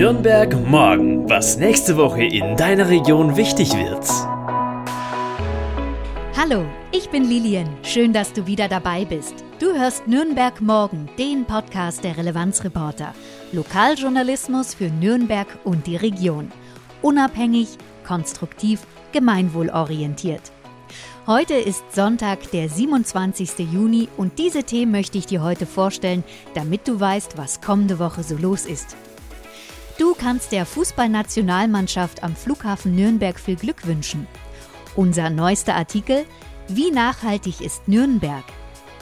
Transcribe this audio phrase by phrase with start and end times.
[0.00, 4.08] Nürnberg morgen, was nächste Woche in deiner Region wichtig wird.
[6.34, 7.68] Hallo, ich bin Lilian.
[7.82, 9.34] Schön, dass du wieder dabei bist.
[9.58, 13.12] Du hörst Nürnberg morgen, den Podcast der Relevanzreporter.
[13.52, 16.50] Lokaljournalismus für Nürnberg und die Region.
[17.02, 17.68] Unabhängig,
[18.06, 20.50] konstruktiv, gemeinwohlorientiert.
[21.26, 23.70] Heute ist Sonntag, der 27.
[23.70, 26.24] Juni und diese Themen möchte ich dir heute vorstellen,
[26.54, 28.96] damit du weißt, was kommende Woche so los ist.
[30.00, 34.26] Du kannst der Fußballnationalmannschaft am Flughafen Nürnberg viel Glück wünschen.
[34.96, 36.24] Unser neuester Artikel
[36.68, 38.44] Wie nachhaltig ist Nürnberg?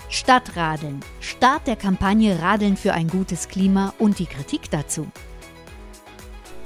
[0.09, 5.07] Stadtradeln, Start der Kampagne Radeln für ein gutes Klima und die Kritik dazu.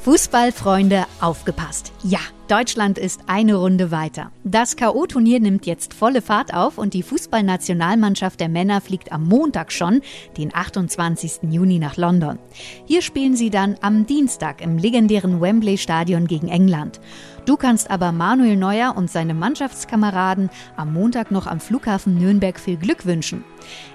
[0.02, 1.92] Fußballfreunde, aufgepasst.
[2.02, 4.33] Ja, Deutschland ist eine Runde weiter.
[4.43, 9.70] Das KO-Turnier nimmt jetzt volle Fahrt auf und die Fußballnationalmannschaft der Männer fliegt am Montag
[9.70, 10.01] schon,
[10.37, 11.43] den 28.
[11.48, 12.41] Juni, nach London.
[12.84, 17.01] Hier spielen sie dann am Dienstag im legendären Wembley Stadion gegen England.
[17.45, 22.76] Du kannst aber Manuel Neuer und seine Mannschaftskameraden am Montag noch am Flughafen Nürnberg viel
[22.76, 23.45] Glück wünschen.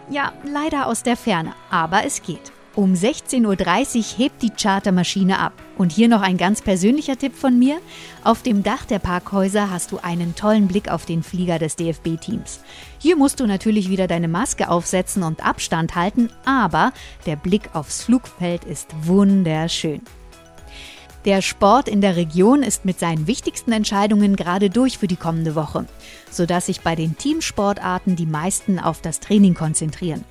[0.09, 2.53] Ja, leider aus der Ferne, aber es geht.
[2.78, 5.53] Um 16.30 Uhr hebt die Chartermaschine ab.
[5.80, 7.80] Und hier noch ein ganz persönlicher Tipp von mir.
[8.23, 12.59] Auf dem Dach der Parkhäuser hast du einen tollen Blick auf den Flieger des DFB-Teams.
[13.00, 16.94] Hier musst du natürlich wieder deine Maske aufsetzen und Abstand halten, aber
[17.25, 20.02] der Blick aufs Flugfeld ist wunderschön.
[21.25, 25.56] Der Sport in der Region ist mit seinen wichtigsten Entscheidungen gerade durch für die kommende
[25.56, 25.88] Woche,
[26.30, 30.23] sodass sich bei den Teamsportarten die meisten auf das Training konzentrieren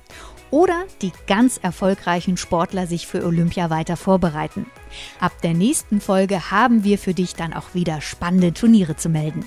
[0.51, 4.65] oder die ganz erfolgreichen Sportler sich für Olympia weiter vorbereiten.
[5.19, 9.45] Ab der nächsten Folge haben wir für dich dann auch wieder spannende Turniere zu melden.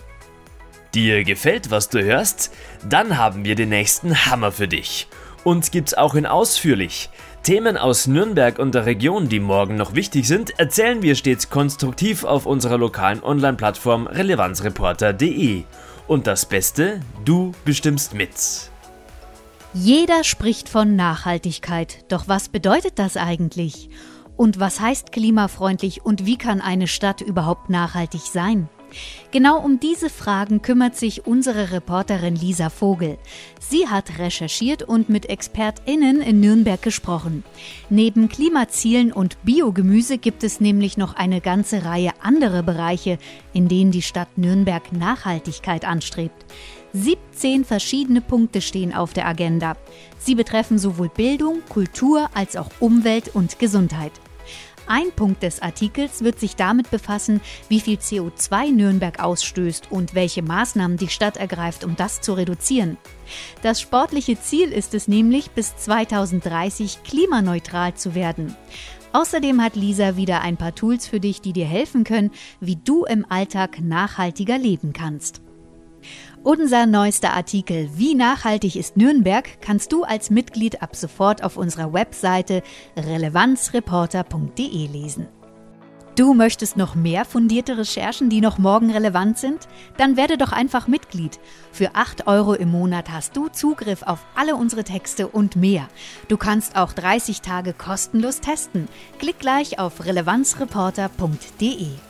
[0.94, 2.52] Dir gefällt, was du hörst?
[2.88, 5.06] Dann haben wir den nächsten Hammer für dich.
[5.44, 7.10] Und gibt's auch in ausführlich.
[7.42, 12.24] Themen aus Nürnberg und der Region, die morgen noch wichtig sind, erzählen wir stets konstruktiv
[12.24, 15.64] auf unserer lokalen Online-Plattform relevanzreporter.de.
[16.06, 18.32] Und das Beste, du bestimmst mit.
[19.72, 23.88] Jeder spricht von Nachhaltigkeit, doch was bedeutet das eigentlich?
[24.36, 28.68] Und was heißt klimafreundlich und wie kann eine Stadt überhaupt nachhaltig sein?
[29.30, 33.18] Genau um diese Fragen kümmert sich unsere Reporterin Lisa Vogel.
[33.60, 37.44] Sie hat recherchiert und mit ExpertInnen in Nürnberg gesprochen.
[37.88, 43.18] Neben Klimazielen und Biogemüse gibt es nämlich noch eine ganze Reihe anderer Bereiche,
[43.52, 46.44] in denen die Stadt Nürnberg Nachhaltigkeit anstrebt.
[46.92, 49.76] 17 verschiedene Punkte stehen auf der Agenda.
[50.18, 54.12] Sie betreffen sowohl Bildung, Kultur als auch Umwelt und Gesundheit.
[54.86, 60.42] Ein Punkt des Artikels wird sich damit befassen, wie viel CO2 Nürnberg ausstößt und welche
[60.42, 62.98] Maßnahmen die Stadt ergreift, um das zu reduzieren.
[63.62, 68.56] Das sportliche Ziel ist es nämlich, bis 2030 klimaneutral zu werden.
[69.12, 73.04] Außerdem hat Lisa wieder ein paar Tools für dich, die dir helfen können, wie du
[73.04, 75.40] im Alltag nachhaltiger leben kannst.
[76.42, 81.92] Unser neuester Artikel Wie nachhaltig ist Nürnberg kannst du als Mitglied ab sofort auf unserer
[81.92, 82.62] Webseite
[82.96, 85.28] relevanzreporter.de lesen.
[86.16, 89.68] Du möchtest noch mehr fundierte Recherchen, die noch morgen relevant sind?
[89.96, 91.40] Dann werde doch einfach Mitglied.
[91.72, 95.88] Für 8 Euro im Monat hast du Zugriff auf alle unsere Texte und mehr.
[96.28, 98.88] Du kannst auch 30 Tage kostenlos testen.
[99.18, 102.09] Klick gleich auf relevanzreporter.de.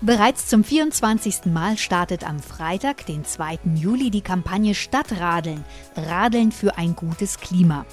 [0.00, 1.46] Bereits zum 24.
[1.46, 3.58] Mal startet am Freitag, den 2.
[3.74, 5.64] Juli, die Kampagne Stadtradeln,
[5.96, 7.84] Radeln für ein gutes Klima.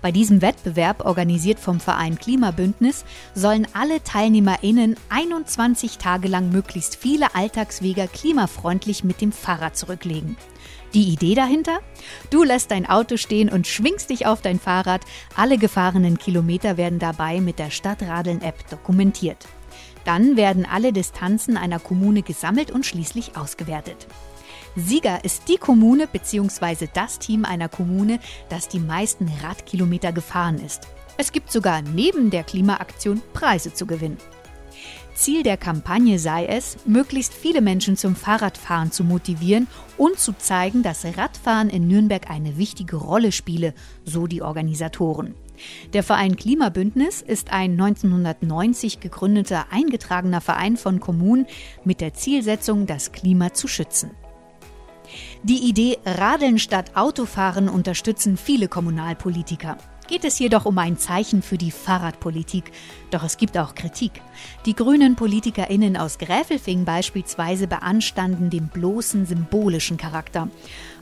[0.00, 3.04] Bei diesem Wettbewerb, organisiert vom Verein Klimabündnis,
[3.36, 10.36] sollen alle TeilnehmerInnen 21 Tage lang möglichst viele Alltagswege klimafreundlich mit dem Fahrrad zurücklegen.
[10.94, 11.78] Die Idee dahinter?
[12.30, 15.02] Du lässt dein Auto stehen und schwingst dich auf dein Fahrrad.
[15.36, 19.46] Alle gefahrenen Kilometer werden dabei mit der Stadtradeln-App dokumentiert.
[20.04, 24.06] Dann werden alle Distanzen einer Kommune gesammelt und schließlich ausgewertet.
[24.74, 26.88] Sieger ist die Kommune bzw.
[26.92, 28.18] das Team einer Kommune,
[28.48, 30.88] das die meisten Radkilometer gefahren ist.
[31.18, 34.16] Es gibt sogar neben der Klimaaktion Preise zu gewinnen.
[35.14, 40.82] Ziel der Kampagne sei es, möglichst viele Menschen zum Fahrradfahren zu motivieren und zu zeigen,
[40.82, 43.74] dass Radfahren in Nürnberg eine wichtige Rolle spiele,
[44.04, 45.34] so die Organisatoren.
[45.92, 51.46] Der Verein Klimabündnis ist ein 1990 gegründeter eingetragener Verein von Kommunen
[51.84, 54.10] mit der Zielsetzung, das Klima zu schützen.
[55.42, 59.76] Die Idee Radeln statt Autofahren unterstützen viele Kommunalpolitiker.
[60.06, 62.72] Geht es jedoch um ein Zeichen für die Fahrradpolitik.
[63.10, 64.12] Doch es gibt auch Kritik.
[64.66, 70.48] Die grünen PolitikerInnen aus Gräfelfing beispielsweise beanstanden den bloßen symbolischen Charakter.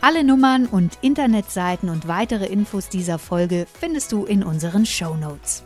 [0.00, 5.64] Alle Nummern und Internetseiten und weitere Infos dieser Folge findest du in unseren Show Notes.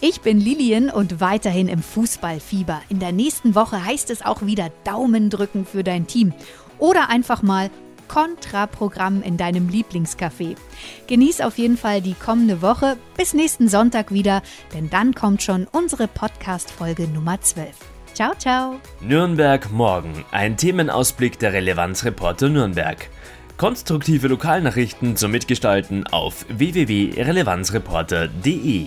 [0.00, 2.80] Ich bin Lilian und weiterhin im Fußballfieber.
[2.88, 6.32] In der nächsten Woche heißt es auch wieder Daumen drücken für dein Team
[6.78, 7.70] oder einfach mal
[8.08, 10.56] Kontraprogramm in deinem Lieblingscafé.
[11.06, 12.96] Genieß auf jeden Fall die kommende Woche.
[13.18, 14.42] Bis nächsten Sonntag wieder,
[14.72, 17.95] denn dann kommt schon unsere Podcast-Folge Nummer 12.
[18.16, 18.80] Ciao, ciao.
[19.02, 20.24] Nürnberg morgen.
[20.30, 23.10] Ein Themenausblick der Relevanzreporter Nürnberg.
[23.58, 28.86] Konstruktive Lokalnachrichten zum Mitgestalten auf www.relevanzreporter.de.